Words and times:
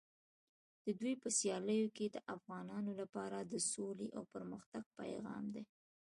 د 0.85 0.87
دوی 0.99 1.13
په 1.23 1.29
سیالیو 1.39 1.89
کې 1.97 2.05
د 2.09 2.17
افغانانو 2.35 2.91
لپاره 3.01 3.37
د 3.41 3.53
سولې 3.71 4.07
او 4.17 4.23
پرمختګ 4.33 4.83
پیغام 4.99 5.43
دی. 5.55 5.63